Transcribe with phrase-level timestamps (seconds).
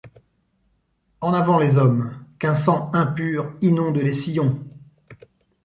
[1.21, 2.25] En avant les hommes!
[2.39, 4.57] qu’un sang impur inonde les sillons!